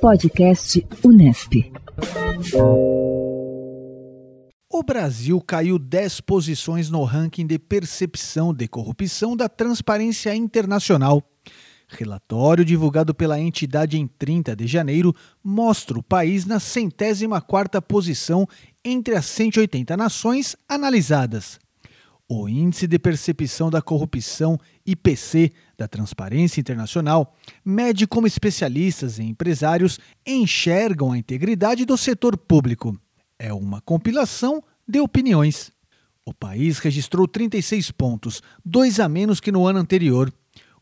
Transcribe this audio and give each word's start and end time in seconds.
Podcast 0.00 0.86
Unesp. 1.02 1.72
O 4.70 4.82
Brasil 4.82 5.40
caiu 5.40 5.78
10 5.78 6.20
posições 6.20 6.90
no 6.90 7.02
ranking 7.02 7.46
de 7.46 7.58
percepção 7.58 8.52
de 8.52 8.68
corrupção 8.68 9.34
da 9.34 9.48
Transparência 9.48 10.34
Internacional. 10.34 11.22
Relatório 11.88 12.64
divulgado 12.64 13.14
pela 13.14 13.40
entidade 13.40 13.98
em 13.98 14.06
30 14.06 14.54
de 14.54 14.66
janeiro 14.66 15.14
mostra 15.42 15.98
o 15.98 16.02
país 16.02 16.44
na 16.44 16.60
centésima 16.60 17.40
quarta 17.40 17.80
posição 17.80 18.46
entre 18.84 19.14
as 19.14 19.24
180 19.24 19.96
nações 19.96 20.56
analisadas. 20.68 21.58
O 22.28 22.48
Índice 22.48 22.88
de 22.88 22.98
Percepção 22.98 23.70
da 23.70 23.80
Corrupção, 23.80 24.58
IPC, 24.84 25.52
da 25.78 25.86
Transparência 25.86 26.60
Internacional, 26.60 27.36
mede 27.64 28.04
como 28.04 28.26
especialistas 28.26 29.20
e 29.20 29.22
empresários 29.22 30.00
enxergam 30.26 31.12
a 31.12 31.18
integridade 31.18 31.84
do 31.84 31.96
setor 31.96 32.36
público. 32.36 32.98
É 33.38 33.52
uma 33.54 33.80
compilação 33.80 34.60
de 34.88 34.98
opiniões. 34.98 35.70
O 36.24 36.34
país 36.34 36.78
registrou 36.78 37.28
36 37.28 37.92
pontos, 37.92 38.42
dois 38.64 38.98
a 38.98 39.08
menos 39.08 39.38
que 39.38 39.52
no 39.52 39.64
ano 39.64 39.78
anterior. 39.78 40.32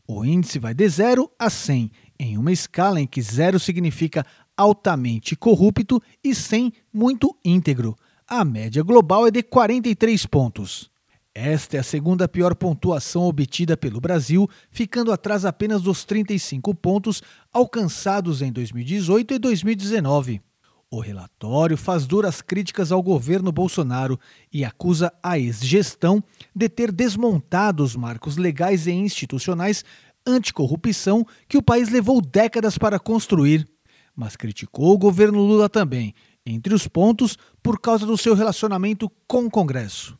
O 0.07 0.25
índice 0.25 0.57
vai 0.57 0.73
de 0.73 0.89
0 0.89 1.29
a 1.37 1.47
100, 1.47 1.91
em 2.17 2.37
uma 2.39 2.51
escala 2.51 2.99
em 2.99 3.05
que 3.05 3.21
0 3.21 3.59
significa 3.59 4.25
altamente 4.57 5.35
corrupto 5.35 6.01
e 6.23 6.33
100 6.33 6.73
muito 6.91 7.37
íntegro. 7.45 7.95
A 8.27 8.43
média 8.43 8.81
global 8.81 9.27
é 9.27 9.31
de 9.31 9.43
43 9.43 10.25
pontos. 10.25 10.89
Esta 11.37 11.75
é 11.75 11.79
a 11.81 11.83
segunda 11.83 12.29
pior 12.29 12.55
pontuação 12.55 13.23
obtida 13.23 13.75
pelo 13.75 13.99
Brasil, 13.99 14.49
ficando 14.71 15.11
atrás 15.11 15.43
apenas 15.43 15.81
dos 15.81 16.05
35 16.05 16.73
pontos 16.73 17.21
alcançados 17.51 18.41
em 18.41 18.53
2018 18.53 19.33
e 19.33 19.39
2019. 19.39 20.41
O 20.89 21.01
relatório 21.01 21.75
faz 21.75 22.05
duras 22.05 22.41
críticas 22.41 22.89
ao 22.89 23.03
governo 23.03 23.51
Bolsonaro 23.51 24.17
e 24.49 24.63
acusa 24.63 25.11
a 25.21 25.37
ex-gestão 25.37 26.23
de 26.55 26.69
ter 26.69 26.89
desmontado 26.89 27.83
os 27.83 27.97
marcos 27.97 28.37
legais 28.37 28.87
e 28.87 28.93
institucionais 28.93 29.83
anticorrupção 30.25 31.27
que 31.49 31.57
o 31.57 31.61
país 31.61 31.89
levou 31.89 32.21
décadas 32.21 32.77
para 32.77 32.97
construir. 32.97 33.67
Mas 34.15 34.37
criticou 34.37 34.93
o 34.93 34.97
governo 34.97 35.39
Lula 35.39 35.67
também, 35.67 36.13
entre 36.45 36.73
os 36.73 36.87
pontos, 36.87 37.37
por 37.61 37.77
causa 37.81 38.05
do 38.05 38.17
seu 38.17 38.33
relacionamento 38.35 39.11
com 39.27 39.43
o 39.47 39.51
Congresso. 39.51 40.17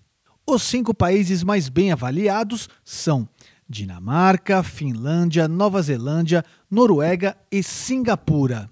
Os 0.48 0.62
cinco 0.62 0.94
países 0.94 1.44
mais 1.44 1.70
bem 1.70 1.92
avaliados 1.92 2.70
são 2.84 3.28
Dinamarca, 3.68 4.62
Finlândia, 4.62 5.48
Nova 5.48 5.82
Zelândia, 5.82 6.46
Noruega 6.70 7.36
e 7.52 7.64
Singapura. 7.64 8.70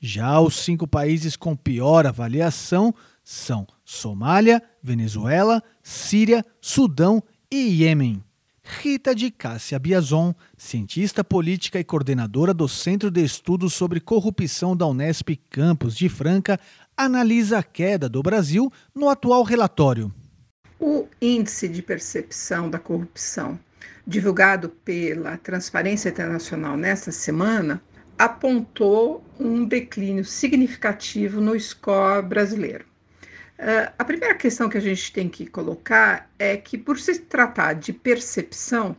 Já 0.00 0.40
os 0.40 0.56
cinco 0.56 0.88
países 0.88 1.36
com 1.36 1.54
pior 1.54 2.04
avaliação 2.04 2.92
são 3.22 3.64
Somália, 3.84 4.60
Venezuela, 4.82 5.62
Síria, 5.84 6.44
Sudão 6.60 7.22
e 7.48 7.82
Iêmen. 7.82 8.20
Rita 8.82 9.14
de 9.14 9.30
Cássia 9.30 9.78
Biazon, 9.78 10.34
cientista 10.56 11.22
política 11.22 11.78
e 11.78 11.84
coordenadora 11.84 12.52
do 12.52 12.66
Centro 12.66 13.08
de 13.08 13.22
Estudos 13.22 13.72
sobre 13.72 14.00
Corrupção 14.00 14.76
da 14.76 14.86
Unesp 14.86 15.38
Campus 15.48 15.96
de 15.96 16.08
Franca, 16.08 16.58
analisa 16.96 17.58
a 17.58 17.62
queda 17.62 18.08
do 18.08 18.20
Brasil 18.20 18.72
no 18.92 19.08
atual 19.08 19.44
relatório. 19.44 20.12
O 20.86 21.08
Índice 21.18 21.66
de 21.66 21.80
Percepção 21.80 22.68
da 22.68 22.78
Corrupção, 22.78 23.58
divulgado 24.06 24.68
pela 24.68 25.38
Transparência 25.38 26.10
Internacional 26.10 26.76
nesta 26.76 27.10
semana, 27.10 27.82
apontou 28.18 29.24
um 29.40 29.64
declínio 29.64 30.26
significativo 30.26 31.40
no 31.40 31.58
score 31.58 32.20
brasileiro. 32.26 32.84
Uh, 33.58 33.94
a 33.98 34.04
primeira 34.04 34.34
questão 34.34 34.68
que 34.68 34.76
a 34.76 34.80
gente 34.80 35.10
tem 35.10 35.26
que 35.26 35.46
colocar 35.46 36.30
é 36.38 36.54
que, 36.54 36.76
por 36.76 36.98
se 36.98 37.18
tratar 37.18 37.72
de 37.72 37.90
percepção, 37.90 38.94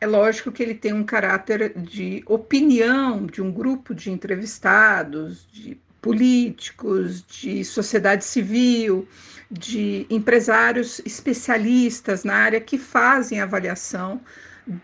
é 0.00 0.06
lógico 0.06 0.50
que 0.50 0.62
ele 0.62 0.74
tem 0.74 0.94
um 0.94 1.04
caráter 1.04 1.78
de 1.78 2.24
opinião 2.26 3.26
de 3.26 3.42
um 3.42 3.52
grupo 3.52 3.94
de 3.94 4.10
entrevistados, 4.10 5.46
de 5.52 5.74
políticos, 6.02 7.22
de 7.22 7.64
sociedade 7.64 8.24
civil, 8.24 9.08
de 9.48 10.04
empresários 10.10 11.00
especialistas 11.06 12.24
na 12.24 12.34
área 12.34 12.60
que 12.60 12.76
fazem 12.76 13.40
avaliação 13.40 14.20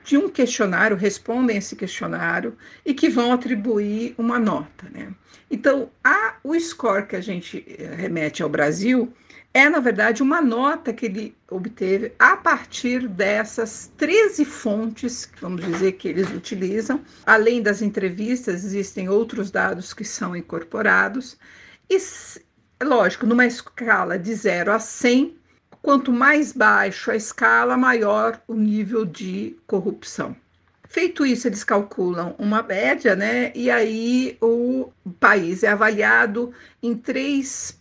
de 0.05 0.17
um 0.17 0.29
questionário, 0.29 0.97
respondem 0.97 1.57
esse 1.57 1.77
questionário 1.77 2.57
e 2.85 2.95
que 2.95 3.09
vão 3.09 3.33
atribuir 3.33 4.15
uma 4.17 4.39
nota. 4.39 4.89
Né? 4.91 5.13
Então, 5.51 5.91
a, 6.03 6.35
o 6.43 6.59
score 6.59 7.07
que 7.07 7.17
a 7.17 7.21
gente 7.21 7.65
eh, 7.67 7.95
remete 7.97 8.43
ao 8.43 8.49
Brasil 8.49 9.13
é, 9.55 9.69
na 9.69 9.81
verdade, 9.81 10.23
uma 10.23 10.41
nota 10.41 10.93
que 10.93 11.07
ele 11.07 11.37
obteve 11.51 12.13
a 12.19 12.37
partir 12.37 13.09
dessas 13.09 13.91
13 13.97 14.45
fontes, 14.45 15.29
vamos 15.41 15.65
dizer, 15.65 15.93
que 15.93 16.09
eles 16.09 16.31
utilizam. 16.31 17.01
Além 17.25 17.63
das 17.63 17.81
entrevistas, 17.81 18.65
existem 18.65 19.09
outros 19.09 19.51
dados 19.51 19.95
que 19.95 20.05
são 20.05 20.37
incorporados. 20.37 21.39
E, 21.89 21.97
lógico, 22.83 23.27
numa 23.27 23.47
escala 23.47 24.19
de 24.19 24.35
0 24.35 24.71
a 24.71 24.79
100, 24.79 25.37
quanto 25.83 26.13
mais 26.13 26.53
baixo 26.53 27.11
a 27.11 27.17
escala, 27.17 27.77
maior 27.77 28.41
o 28.47 28.55
nível 28.55 29.05
de 29.07 29.57
corrupção. 29.67 30.37
Feito 30.89 31.25
isso, 31.27 31.47
eles 31.47 31.65
calculam 31.65 32.35
uma 32.39 32.63
média, 32.63 33.15
né? 33.15 33.53
E 33.55 33.71
aí 33.71 34.39
o 34.41 34.91
país 35.21 35.63
é 35.63 35.69
avaliado 35.69 36.53
em 36.83 36.95
três 36.95 37.78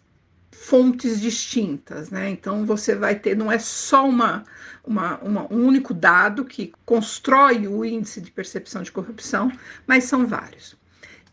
fontes 0.68 1.22
distintas, 1.22 2.10
né? 2.10 2.30
Então 2.30 2.66
você 2.66 2.94
vai 2.94 3.16
ter, 3.16 3.38
não 3.38 3.50
é 3.50 3.58
só 3.58 4.06
uma, 4.06 4.44
uma, 4.84 5.18
uma, 5.20 5.54
um 5.54 5.66
único 5.66 5.94
dado 5.94 6.44
que 6.44 6.74
constrói 6.86 7.66
o 7.70 7.86
índice 7.86 8.20
de 8.20 8.30
percepção 8.30 8.84
de 8.84 8.92
corrupção, 8.92 9.50
mas 9.88 10.04
são 10.04 10.28
vários. 10.28 10.76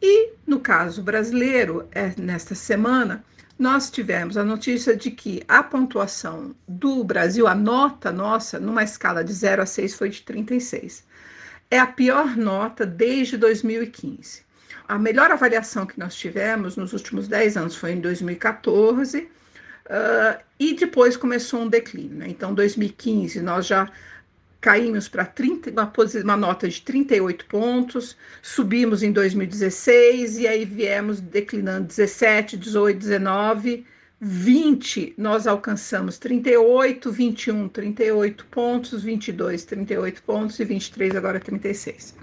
E 0.00 0.30
no 0.46 0.60
caso 0.60 1.02
brasileiro, 1.02 1.88
é, 1.90 2.12
nesta 2.16 2.54
semana, 2.54 3.24
nós 3.58 3.90
tivemos 3.90 4.36
a 4.36 4.44
notícia 4.44 4.96
de 4.96 5.10
que 5.10 5.42
a 5.48 5.64
pontuação 5.64 6.54
do 6.68 7.02
Brasil, 7.02 7.48
a 7.48 7.56
nota 7.56 8.12
nossa, 8.12 8.60
numa 8.60 8.84
escala 8.84 9.24
de 9.24 9.32
0 9.32 9.62
a 9.62 9.66
6, 9.66 9.96
foi 9.96 10.10
de 10.10 10.22
36. 10.22 11.04
É 11.68 11.80
a 11.80 11.88
pior 11.88 12.36
nota 12.36 12.86
desde 12.86 13.36
2015. 13.36 14.44
A 14.86 14.98
melhor 14.98 15.30
avaliação 15.30 15.86
que 15.86 15.98
nós 15.98 16.14
tivemos 16.14 16.76
nos 16.76 16.92
últimos 16.92 17.28
10 17.28 17.56
anos 17.56 17.76
foi 17.76 17.92
em 17.92 18.00
2014, 18.00 19.28
uh, 19.86 20.42
e 20.58 20.74
depois 20.74 21.16
começou 21.16 21.62
um 21.62 21.68
declínio. 21.68 22.18
Né? 22.18 22.26
Então, 22.28 22.54
2015, 22.54 23.40
nós 23.40 23.66
já 23.66 23.90
caímos 24.60 25.08
para 25.08 25.30
uma, 25.70 25.92
uma 26.22 26.36
nota 26.38 26.66
de 26.66 26.80
38 26.80 27.44
pontos, 27.44 28.16
subimos 28.40 29.02
em 29.02 29.12
2016 29.12 30.38
e 30.38 30.48
aí 30.48 30.64
viemos 30.64 31.20
declinando 31.20 31.86
17, 31.88 32.56
18, 32.56 32.98
19, 32.98 33.84
20 34.18 35.14
nós 35.18 35.46
alcançamos 35.46 36.16
38, 36.16 37.12
21 37.12 37.68
38 37.68 38.46
pontos, 38.46 39.02
22 39.02 39.66
38 39.66 40.22
pontos 40.22 40.58
e 40.58 40.64
23 40.64 41.14
agora 41.14 41.38
36. 41.38 42.14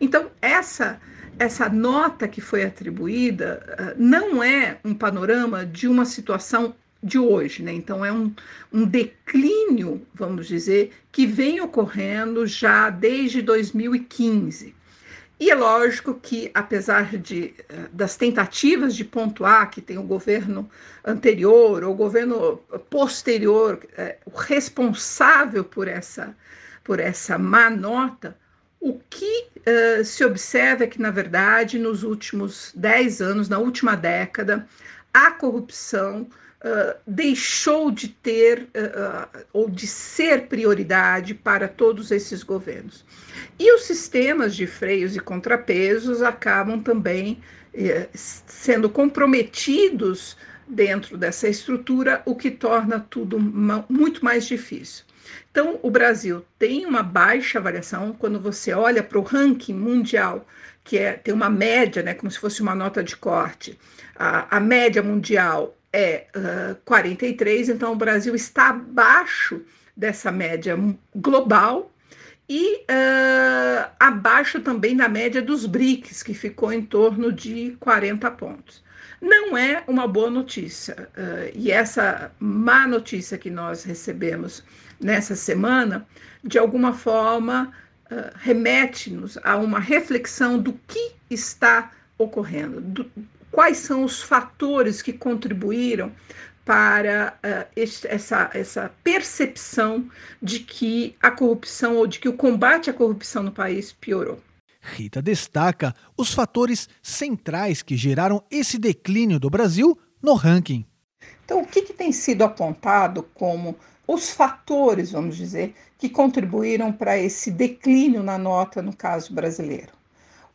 Então 0.00 0.32
essa 0.42 1.00
essa 1.38 1.68
nota 1.68 2.28
que 2.28 2.40
foi 2.40 2.64
atribuída 2.64 3.62
uh, 3.78 4.02
não 4.02 4.42
é 4.42 4.78
um 4.84 4.94
panorama 4.94 5.64
de 5.64 5.88
uma 5.88 6.04
situação 6.04 6.74
de 7.02 7.18
hoje, 7.18 7.62
né? 7.62 7.72
Então 7.72 8.04
é 8.04 8.10
um, 8.10 8.34
um 8.72 8.86
declínio, 8.86 10.06
vamos 10.14 10.46
dizer, 10.46 10.92
que 11.12 11.26
vem 11.26 11.60
ocorrendo 11.60 12.46
já 12.46 12.88
desde 12.88 13.42
2015. 13.42 14.74
E 15.38 15.50
é 15.50 15.54
lógico 15.54 16.14
que, 16.14 16.50
apesar 16.54 17.16
de, 17.18 17.54
uh, 17.70 17.88
das 17.92 18.16
tentativas 18.16 18.94
de 18.96 19.04
pontuar 19.04 19.70
que 19.70 19.82
tem 19.82 19.98
o 19.98 20.02
governo 20.02 20.70
anterior 21.04 21.84
ou 21.84 21.92
o 21.92 21.96
governo 21.96 22.56
posterior, 22.88 23.80
uh, 23.98 24.30
o 24.32 24.38
responsável 24.38 25.64
por 25.64 25.88
essa, 25.88 26.34
por 26.82 27.00
essa 27.00 27.36
má 27.36 27.68
nota, 27.68 28.36
o 28.84 29.00
que 29.08 29.46
uh, 29.66 30.04
se 30.04 30.22
observa 30.22 30.84
é 30.84 30.86
que, 30.86 31.00
na 31.00 31.10
verdade, 31.10 31.78
nos 31.78 32.02
últimos 32.02 32.70
10 32.74 33.22
anos, 33.22 33.48
na 33.48 33.58
última 33.58 33.96
década, 33.96 34.68
a 35.12 35.30
corrupção 35.30 36.28
uh, 36.62 36.94
deixou 37.06 37.90
de 37.90 38.08
ter 38.08 38.64
uh, 38.64 39.44
ou 39.54 39.70
de 39.70 39.86
ser 39.86 40.48
prioridade 40.48 41.32
para 41.32 41.66
todos 41.66 42.10
esses 42.10 42.42
governos. 42.42 43.06
E 43.58 43.74
os 43.74 43.84
sistemas 43.84 44.54
de 44.54 44.66
freios 44.66 45.16
e 45.16 45.20
contrapesos 45.20 46.20
acabam 46.20 46.82
também 46.82 47.40
sendo 48.14 48.88
comprometidos 48.88 50.36
dentro 50.66 51.16
dessa 51.16 51.48
estrutura, 51.48 52.22
o 52.24 52.34
que 52.34 52.50
torna 52.50 53.00
tudo 53.00 53.38
muito 53.88 54.24
mais 54.24 54.46
difícil. 54.46 55.04
Então, 55.50 55.78
o 55.82 55.90
Brasil 55.90 56.44
tem 56.58 56.84
uma 56.84 57.02
baixa 57.02 57.58
avaliação 57.58 58.12
quando 58.12 58.40
você 58.40 58.72
olha 58.72 59.02
para 59.02 59.18
o 59.18 59.22
ranking 59.22 59.74
mundial, 59.74 60.46
que 60.82 60.98
é, 60.98 61.12
tem 61.12 61.32
uma 61.32 61.48
média, 61.48 62.02
né, 62.02 62.14
como 62.14 62.30
se 62.30 62.38
fosse 62.38 62.60
uma 62.60 62.74
nota 62.74 63.02
de 63.02 63.16
corte. 63.16 63.78
A, 64.14 64.56
a 64.56 64.60
média 64.60 65.02
mundial 65.02 65.76
é 65.92 66.26
uh, 66.36 66.74
43, 66.84 67.68
então 67.68 67.92
o 67.92 67.96
Brasil 67.96 68.34
está 68.34 68.70
abaixo 68.70 69.62
dessa 69.96 70.32
média 70.32 70.76
global 71.14 71.92
e 72.48 72.82
abaixo 74.08 74.60
também 74.60 74.94
da 74.96 75.08
média 75.08 75.40
dos 75.40 75.64
BRICS, 75.64 76.22
que 76.22 76.34
ficou 76.34 76.70
em 76.70 76.82
torno 76.82 77.32
de 77.32 77.74
40 77.80 78.30
pontos. 78.32 78.82
Não 79.20 79.56
é 79.56 79.82
uma 79.86 80.06
boa 80.06 80.30
notícia. 80.30 81.08
Uh, 81.16 81.50
e 81.54 81.70
essa 81.70 82.30
má 82.38 82.86
notícia 82.86 83.38
que 83.38 83.48
nós 83.48 83.82
recebemos 83.82 84.62
nessa 85.00 85.34
semana, 85.34 86.06
de 86.42 86.58
alguma 86.58 86.92
forma, 86.92 87.72
uh, 88.10 88.30
remete-nos 88.36 89.38
a 89.42 89.56
uma 89.56 89.78
reflexão 89.78 90.58
do 90.58 90.74
que 90.86 91.12
está 91.30 91.90
ocorrendo, 92.18 92.82
do, 92.82 93.10
quais 93.50 93.78
são 93.78 94.04
os 94.04 94.22
fatores 94.22 95.00
que 95.00 95.14
contribuíram 95.14 96.12
para 96.64 97.36
uh, 97.44 97.80
essa, 98.06 98.50
essa 98.54 98.90
percepção 99.02 100.08
de 100.40 100.60
que 100.60 101.14
a 101.22 101.30
corrupção 101.30 101.96
ou 101.96 102.06
de 102.06 102.18
que 102.18 102.28
o 102.28 102.36
combate 102.36 102.88
à 102.88 102.92
corrupção 102.92 103.42
no 103.42 103.52
país 103.52 103.92
piorou. 103.92 104.40
Rita 104.80 105.22
destaca 105.22 105.94
os 106.16 106.32
fatores 106.32 106.88
centrais 107.02 107.82
que 107.82 107.96
geraram 107.96 108.42
esse 108.50 108.78
declínio 108.78 109.40
do 109.40 109.48
Brasil 109.48 109.98
no 110.22 110.34
ranking. 110.34 110.84
Então, 111.44 111.62
o 111.62 111.66
que, 111.66 111.82
que 111.82 111.92
tem 111.92 112.12
sido 112.12 112.42
apontado 112.42 113.22
como 113.34 113.76
os 114.06 114.30
fatores, 114.30 115.12
vamos 115.12 115.36
dizer, 115.36 115.74
que 115.98 116.08
contribuíram 116.08 116.92
para 116.92 117.16
esse 117.16 117.50
declínio 117.50 118.22
na 118.22 118.36
nota 118.36 118.82
no 118.82 118.94
caso 118.94 119.32
brasileiro? 119.32 119.92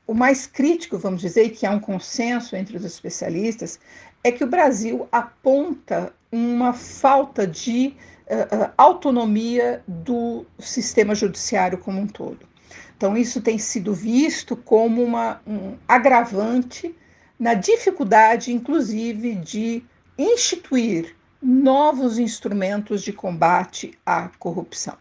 O 0.10 0.14
mais 0.16 0.48
crítico, 0.48 0.98
vamos 0.98 1.22
dizer, 1.22 1.44
e 1.44 1.50
que 1.52 1.68
há 1.68 1.70
um 1.70 1.80
consenso 1.80 2.56
entre 2.56 2.76
os 2.76 2.84
especialistas, 2.84 3.80
é 4.24 4.32
que 4.32 4.44
o 4.44 4.48
Brasil 4.48 5.08
aponta 5.12 6.12
uma 6.32 6.74
falta 6.74 7.46
de 7.46 7.94
uh, 8.26 8.72
autonomia 8.76 9.84
do 9.88 10.48
sistema 10.58 11.14
judiciário 11.14 11.78
como 11.78 12.02
um 12.02 12.08
todo. 12.08 12.40
Então, 12.98 13.16
isso 13.16 13.40
tem 13.40 13.60
sido 13.60 13.94
visto 13.94 14.58
como 14.58 15.04
uma, 15.04 15.42
um 15.46 15.78
agravante 15.88 16.96
na 17.38 17.54
dificuldade, 17.54 18.52
inclusive, 18.52 19.36
de 19.36 19.84
instituir 20.18 21.16
novos 21.42 22.20
instrumentos 22.20 23.02
de 23.02 23.14
combate 23.14 23.98
à 24.06 24.30
corrupção. 24.40 24.98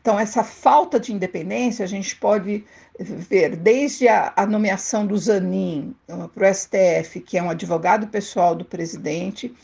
Então, 0.00 0.18
essa 0.18 0.42
falta 0.42 0.98
de 0.98 1.12
independência 1.12 1.84
a 1.84 1.88
gente 1.88 2.16
pode 2.16 2.64
ver 2.98 3.56
desde 3.56 4.08
a, 4.08 4.32
a 4.36 4.46
nomeação 4.46 5.06
do 5.06 5.16
Zanin 5.16 5.94
uh, 6.08 6.28
para 6.28 6.50
o 6.50 6.54
STF, 6.54 7.20
que 7.20 7.38
é 7.38 7.42
um 7.42 7.50
advogado 7.50 8.06
pessoal 8.08 8.54
do 8.54 8.64
presidente, 8.64 9.54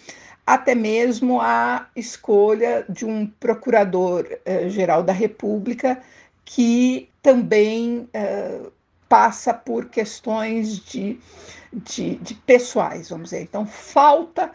até 0.47 0.75
mesmo 0.75 1.41
a 1.41 1.89
escolha 1.95 2.85
de 2.89 3.05
um 3.05 3.27
procurador-geral 3.27 5.01
uh, 5.01 5.05
da 5.05 5.13
República, 5.13 6.01
que 6.45 7.09
também 7.21 8.09
uh, 8.15 8.73
passa 9.09 9.53
por 9.53 9.87
questões 9.87 10.79
de, 10.79 11.19
de, 11.73 12.17
de, 12.17 12.35
pessoais, 12.35 13.11
vamos 13.11 13.31
dizer. 13.31 13.43
Então, 13.43 13.67
falta, 13.67 14.51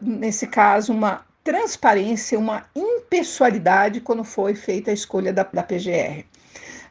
nesse 0.00 0.46
caso, 0.46 0.92
uma 0.92 1.24
transparência, 1.44 2.38
uma 2.38 2.64
impessoalidade 2.74 4.00
quando 4.00 4.24
foi 4.24 4.54
feita 4.54 4.90
a 4.90 4.94
escolha 4.94 5.32
da, 5.32 5.44
da 5.44 5.62
PGR. 5.62 6.24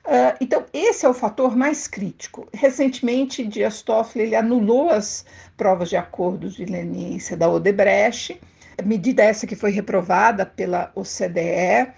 Uh, 0.05 0.37
então, 0.39 0.63
esse 0.71 1.05
é 1.05 1.09
o 1.09 1.13
fator 1.13 1.57
mais 1.57 1.87
crítico. 1.87 2.47
Recentemente, 2.53 3.43
Dias 3.43 3.81
Toffoli 3.81 4.25
ele 4.25 4.35
anulou 4.35 4.91
as 4.91 5.25
provas 5.57 5.89
de 5.89 5.97
acordos 5.97 6.53
de 6.53 6.63
leniência 6.63 7.35
da 7.35 7.49
Odebrecht, 7.49 8.39
medida 8.85 9.23
essa 9.23 9.47
que 9.47 9.55
foi 9.55 9.71
reprovada 9.71 10.45
pela 10.45 10.91
OCDE. 10.93 11.91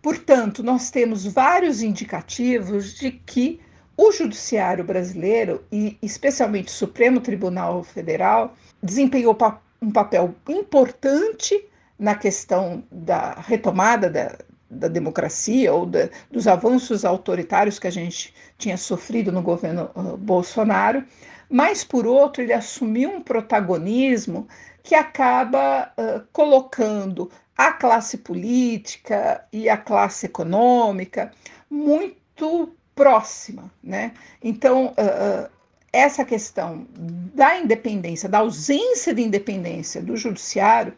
Portanto, 0.00 0.62
nós 0.62 0.90
temos 0.90 1.26
vários 1.26 1.82
indicativos 1.82 2.94
de 2.94 3.10
que 3.10 3.60
o 3.96 4.12
judiciário 4.12 4.84
brasileiro, 4.84 5.64
e 5.72 5.98
especialmente 6.00 6.68
o 6.68 6.70
Supremo 6.70 7.20
Tribunal 7.20 7.82
Federal, 7.82 8.54
desempenhou 8.80 9.34
um 9.80 9.90
papel 9.90 10.34
importante 10.48 11.64
na 11.98 12.14
questão 12.14 12.84
da 12.90 13.34
retomada 13.34 14.08
da, 14.08 14.38
da 14.70 14.88
democracia 14.88 15.72
ou 15.72 15.86
da, 15.86 16.08
dos 16.30 16.46
avanços 16.46 17.04
autoritários 17.04 17.78
que 17.78 17.86
a 17.86 17.92
gente 17.92 18.34
tinha 18.56 18.76
sofrido 18.76 19.32
no 19.32 19.42
governo 19.42 19.90
uh, 19.94 20.16
Bolsonaro, 20.16 21.04
mas 21.50 21.82
por 21.82 22.06
outro 22.06 22.42
ele 22.42 22.52
assumiu 22.52 23.10
um 23.10 23.22
protagonismo 23.22 24.46
que 24.82 24.94
acaba 24.94 25.92
uh, 25.96 26.26
colocando 26.32 27.30
a 27.56 27.72
classe 27.72 28.18
política 28.18 29.44
e 29.52 29.68
a 29.68 29.76
classe 29.76 30.26
econômica 30.26 31.32
muito 31.68 32.72
próxima, 32.94 33.70
né? 33.82 34.12
Então 34.42 34.88
uh, 34.88 35.57
essa 35.92 36.24
questão 36.24 36.86
da 37.34 37.58
independência, 37.58 38.28
da 38.28 38.38
ausência 38.38 39.14
de 39.14 39.22
independência 39.22 40.02
do 40.02 40.16
judiciário, 40.16 40.92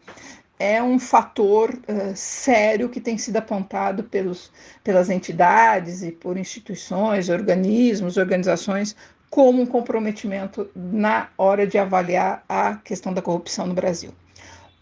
é 0.59 0.81
um 0.81 0.99
fator 0.99 1.71
uh, 1.71 2.15
sério 2.15 2.87
que 2.87 3.01
tem 3.01 3.17
sido 3.17 3.37
apontado 3.37 4.03
pelos, 4.03 4.51
pelas 4.83 5.09
entidades 5.09 6.03
e 6.03 6.11
por 6.11 6.37
instituições, 6.37 7.29
organismos, 7.29 8.17
organizações, 8.17 8.95
como 9.27 9.61
um 9.61 9.65
comprometimento 9.65 10.69
na 10.75 11.29
hora 11.37 11.65
de 11.65 11.79
avaliar 11.79 12.43
a 12.47 12.75
questão 12.75 13.11
da 13.11 13.21
corrupção 13.21 13.65
no 13.65 13.73
Brasil. 13.73 14.11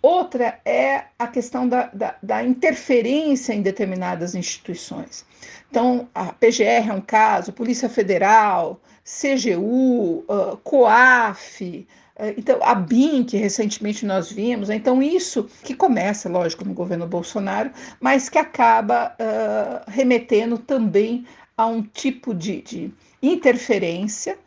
Outra 0.02 0.60
é 0.64 1.06
a 1.18 1.28
questão 1.28 1.68
da, 1.68 1.88
da, 1.94 2.16
da, 2.24 2.44
interferência 2.44 3.54
em 3.54 3.62
determinadas 3.62 4.34
instituições. 4.34 5.26
Então, 5.70 6.08
a 6.16 6.32
PGR 6.32 6.90
é 6.90 6.94
um 6.94 7.02
caso, 7.02 7.52
Polícia 7.52 7.90
Federal, 7.90 8.80
CGU, 9.04 10.24
uh, 10.28 10.58
COAF, 10.64 11.86
é, 12.20 12.34
então, 12.38 12.60
a 12.62 12.76
BIM, 12.76 13.24
que 13.24 13.38
recentemente 13.38 14.06
nós 14.06 14.30
vimos, 14.30 14.70
então 14.70 15.02
isso 15.02 15.50
que 15.64 15.74
começa, 15.74 16.28
lógico, 16.28 16.66
no 16.66 16.74
governo 16.74 17.08
Bolsonaro, 17.08 17.72
mas 18.00 18.28
que 18.28 18.38
acaba 18.38 19.16
uh, 19.16 19.90
remetendo 19.90 20.58
também 20.58 21.26
a 21.56 21.66
um 21.66 21.82
tipo 21.82 22.34
de, 22.34 22.62
de 22.62 22.94
interferência 23.24 24.38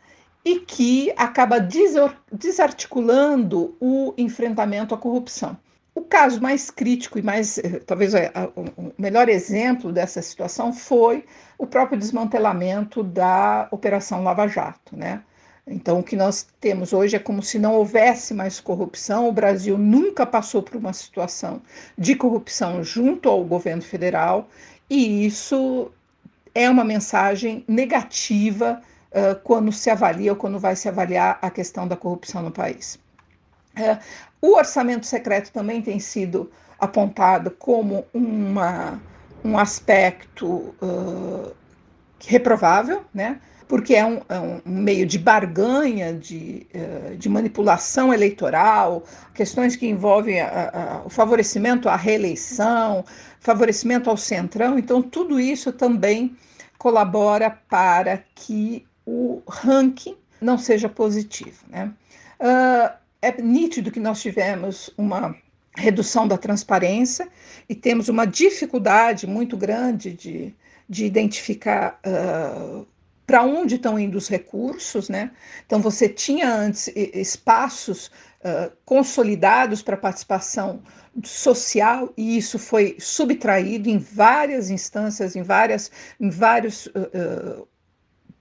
e 0.45 0.59
que 0.59 1.13
acaba 1.15 1.57
desarticulando 2.31 3.75
o 3.79 4.13
enfrentamento 4.17 4.93
à 4.93 4.97
corrupção. 4.97 5.57
O 5.95 6.01
caso 6.01 6.41
mais 6.41 6.71
crítico 6.71 7.19
e 7.19 7.21
mais, 7.21 7.59
eh, 7.59 7.79
talvez 7.85 8.13
eh, 8.15 8.31
o 8.55 8.91
melhor 8.97 9.29
exemplo 9.29 9.91
dessa 9.91 10.21
situação 10.21 10.73
foi 10.73 11.23
o 11.57 11.67
próprio 11.67 11.97
desmantelamento 11.97 13.03
da 13.03 13.67
Operação 13.71 14.23
Lava 14.23 14.47
Jato, 14.47 14.97
né? 14.97 15.21
Então, 15.65 15.99
o 15.99 16.03
que 16.03 16.15
nós 16.15 16.47
temos 16.59 16.91
hoje 16.91 17.15
é 17.15 17.19
como 17.19 17.41
se 17.41 17.57
não 17.57 17.75
houvesse 17.75 18.33
mais 18.33 18.59
corrupção. 18.59 19.29
O 19.29 19.31
Brasil 19.31 19.77
nunca 19.77 20.25
passou 20.25 20.61
por 20.61 20.75
uma 20.75 20.91
situação 20.91 21.61
de 21.97 22.15
corrupção 22.15 22.83
junto 22.83 23.29
ao 23.29 23.45
governo 23.45 23.81
federal, 23.81 24.49
e 24.89 25.25
isso 25.25 25.89
é 26.53 26.69
uma 26.69 26.83
mensagem 26.83 27.63
negativa 27.67 28.81
quando 29.43 29.71
se 29.71 29.89
avalia 29.89 30.31
ou 30.31 30.37
quando 30.37 30.59
vai 30.59 30.75
se 30.75 30.89
avaliar 30.89 31.37
a 31.41 31.49
questão 31.49 31.87
da 31.87 31.95
corrupção 31.95 32.41
no 32.41 32.51
país. 32.51 32.99
Uh, 33.77 33.97
o 34.41 34.55
orçamento 34.55 35.05
secreto 35.05 35.51
também 35.51 35.81
tem 35.81 35.99
sido 35.99 36.51
apontado 36.79 37.49
como 37.51 38.05
uma, 38.13 39.01
um 39.43 39.57
aspecto 39.57 40.75
uh, 40.81 41.51
reprovável, 42.19 43.03
né? 43.13 43.39
porque 43.67 43.95
é 43.95 44.05
um, 44.05 44.21
é 44.29 44.39
um 44.39 44.61
meio 44.65 45.05
de 45.05 45.17
barganha, 45.17 46.13
de, 46.13 46.67
de, 47.17 47.27
manipulação 47.27 48.13
eleitoral, 48.13 49.03
questões 49.33 49.75
que 49.75 49.87
envolvem 49.87 50.39
a, 50.41 50.69
a, 50.69 51.05
o 51.05 51.09
favorecimento 51.09 51.89
à 51.89 51.95
reeleição, 51.95 53.03
favorecimento 53.39 54.11
ao 54.11 54.17
centrão. 54.17 54.77
Então, 54.77 55.01
tudo 55.01 55.39
isso 55.39 55.71
também 55.71 56.37
colabora 56.77 57.49
para 57.67 58.23
que 58.35 58.85
o 59.05 59.41
ranking 59.47 60.15
não 60.39 60.57
seja 60.57 60.89
positivo. 60.89 61.63
Né? 61.69 61.91
Uh, 62.39 62.93
é 63.21 63.41
nítido 63.41 63.91
que 63.91 63.99
nós 63.99 64.21
tivemos 64.21 64.89
uma 64.97 65.35
redução 65.75 66.27
da 66.27 66.37
transparência 66.37 67.27
e 67.67 67.73
temos 67.73 68.09
uma 68.09 68.25
dificuldade 68.25 69.25
muito 69.25 69.57
grande 69.57 70.13
de, 70.13 70.55
de 70.87 71.05
identificar 71.05 71.99
uh, 72.05 72.85
para 73.25 73.41
onde 73.41 73.75
estão 73.75 73.97
indo 73.97 74.17
os 74.17 74.27
recursos, 74.27 75.07
né? 75.09 75.31
Então 75.65 75.79
você 75.79 76.09
tinha 76.09 76.53
antes 76.53 76.87
espaços 76.95 78.07
uh, 78.07 78.71
consolidados 78.85 79.81
para 79.81 79.95
participação 79.95 80.81
social 81.23 82.11
e 82.17 82.37
isso 82.37 82.59
foi 82.59 82.97
subtraído 82.99 83.89
em 83.89 83.97
várias 83.97 84.69
instâncias, 84.69 85.35
em 85.35 85.41
várias, 85.41 85.89
em 86.19 86.29
vários 86.29 86.87
uh, 86.87 87.67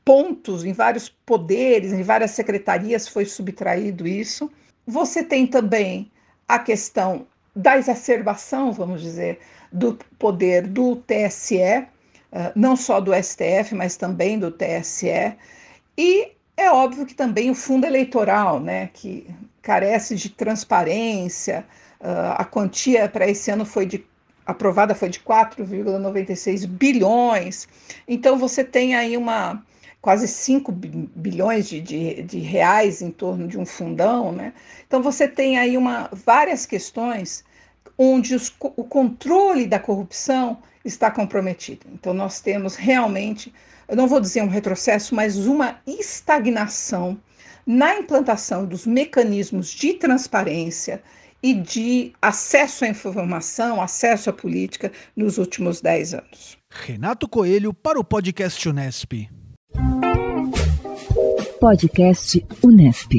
pontos, 0.05 0.65
em 0.65 0.73
vários 0.73 1.09
poderes, 1.09 1.93
em 1.93 2.03
várias 2.03 2.33
secretarias 2.33 3.09
foi 3.09 3.25
subtraído 3.25 4.07
isso. 4.07 4.51
Você 4.87 5.23
tem 5.23 5.47
também 5.47 6.11
a 6.49 6.59
questão 6.59 7.27
da 7.55 7.77
exacerbação, 7.77 8.73
vamos 8.73 9.01
dizer, 9.01 9.39
do 9.71 9.99
poder 10.19 10.67
do 10.67 10.97
TSE, 10.97 11.87
não 12.55 12.77
só 12.77 13.01
do 13.01 13.13
STF, 13.15 13.75
mas 13.75 13.97
também 13.97 14.39
do 14.39 14.51
TSE. 14.51 15.37
E 15.97 16.33
é 16.57 16.71
óbvio 16.71 17.07
que 17.07 17.15
também 17.15 17.51
o 17.51 17.55
fundo 17.55 17.87
eleitoral, 17.87 18.59
né, 18.59 18.91
que 18.93 19.27
carece 19.61 20.17
de 20.17 20.31
transparência, 20.31 21.65
a 22.01 22.45
quantia 22.45 23.09
para 23.09 23.29
esse 23.29 23.51
ano 23.51 23.65
foi 23.65 23.87
de 23.87 24.05
aprovada 24.45 24.93
foi 24.93 25.09
de 25.09 25.21
4,96 25.21 26.67
bilhões. 26.67 27.69
Então 28.09 28.37
você 28.37 28.65
tem 28.65 28.95
aí 28.97 29.17
uma 29.17 29.65
quase 30.03 30.27
5 30.27 30.73
bilhões 30.73 31.69
de, 31.69 31.81
de, 31.81 32.23
de, 32.25 32.39
reais 32.41 33.01
em 33.01 33.11
torno 33.11 33.47
de 33.47 33.57
um 33.57 33.65
fundão, 33.65 34.33
né? 34.33 34.53
Então 34.87 35.01
você 35.01 35.29
tem 35.29 35.59
aí 35.59 35.79
uma, 35.79 36.11
várias 36.13 36.67
questões 36.67 37.45
onde 37.97 38.35
os, 38.35 38.53
o 38.61 38.85
controle 38.85 39.65
da 39.65 39.79
corrupção 39.79 40.59
está 40.85 41.09
comprometido. 41.09 41.87
Então 41.95 42.13
nós 42.13 42.41
temos 42.41 42.75
realmente, 42.75 43.55
eu 43.89 43.97
não 43.97 44.09
vou 44.09 44.21
dizer 44.21 44.43
um 44.43 44.49
retrocesso, 44.49 45.15
mas 45.15 45.37
uma 45.47 45.81
estagnação 45.87 47.17
na 47.65 47.97
implantação 47.97 48.67
dos 48.67 48.85
mecanismos 48.85 49.71
de 49.71 49.95
transparência 49.95 51.01
e 51.41 51.55
de 51.55 52.13
acesso 52.21 52.85
à 52.85 52.89
informação, 52.89 53.81
acesso 53.81 54.31
à 54.31 54.33
política 54.33 54.91
nos 55.15 55.39
últimos 55.39 55.81
10 55.81 56.15
anos. 56.15 56.59
Renato 56.69 57.29
Coelho 57.29 57.73
para 57.73 58.01
o 58.01 58.05
podcast 58.05 58.69
Unesp. 58.69 59.42
Podcast 61.61 62.43
Unesp. 62.63 63.13